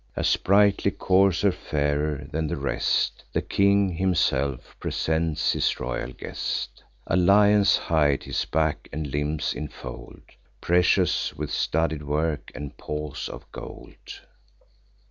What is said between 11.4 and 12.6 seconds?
studded work,